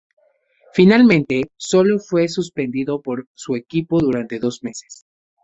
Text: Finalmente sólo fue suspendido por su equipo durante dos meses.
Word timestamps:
Finalmente 0.73 1.51
sólo 1.57 1.99
fue 1.99 2.27
suspendido 2.27 3.03
por 3.03 3.27
su 3.35 3.55
equipo 3.55 3.99
durante 3.99 4.39
dos 4.39 4.63
meses. 4.63 5.05